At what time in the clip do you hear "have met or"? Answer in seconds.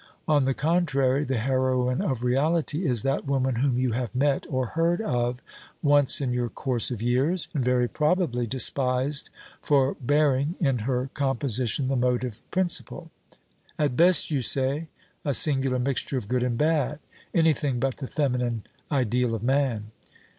3.91-4.65